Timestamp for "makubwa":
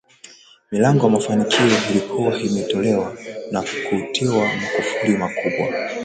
5.17-5.67